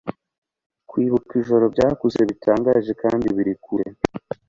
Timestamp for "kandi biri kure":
3.01-3.87